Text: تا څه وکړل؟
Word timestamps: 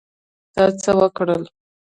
تا 0.53 0.63
څه 0.81 0.91
وکړل؟ 0.99 1.43